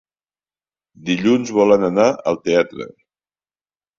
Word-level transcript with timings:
Dilluns 1.09 1.51
volen 1.59 1.85
anar 1.89 2.07
al 2.31 2.39
teatre. 2.49 2.87